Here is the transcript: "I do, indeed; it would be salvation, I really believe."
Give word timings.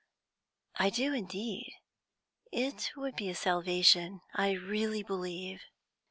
"I 0.79 0.89
do, 0.89 1.13
indeed; 1.13 1.75
it 2.51 2.89
would 2.97 3.15
be 3.15 3.31
salvation, 3.35 4.21
I 4.33 4.53
really 4.53 5.03
believe." 5.03 5.61